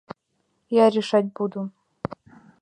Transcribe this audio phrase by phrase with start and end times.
[0.71, 1.69] Я решать буду.